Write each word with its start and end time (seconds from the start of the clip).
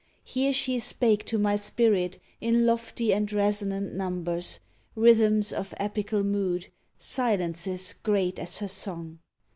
Here 0.23 0.51
she 0.51 0.79
spake 0.79 1.25
to 1.25 1.37
my 1.37 1.55
spirit 1.57 2.19
in 2.39 2.65
lofty 2.65 3.13
and 3.13 3.31
resonant 3.31 3.93
numbers, 3.93 4.59
Rhythms 4.95 5.53
of 5.53 5.75
epical 5.77 6.23
mood, 6.23 6.69
silences 6.97 7.93
great 8.01 8.39
as 8.39 8.57
her 8.57 8.67
song. 8.67 9.19